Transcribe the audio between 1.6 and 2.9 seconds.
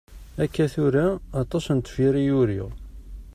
n tefyar i uriɣ.